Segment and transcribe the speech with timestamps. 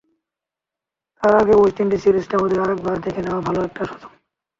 [1.23, 4.11] তার আগে West Indies সিরিজটা ওদের আরেকবার দেখে নেওয়ার ভালো একটা সুযোগ।